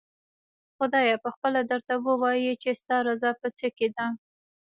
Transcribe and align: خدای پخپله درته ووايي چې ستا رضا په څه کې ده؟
خدای 0.77 1.11
پخپله 1.23 1.61
درته 1.69 1.93
ووايي 2.05 2.53
چې 2.61 2.69
ستا 2.79 2.97
رضا 3.09 3.31
په 3.41 3.47
څه 3.57 3.67
کې 3.77 3.87
ده؟ 3.95 4.05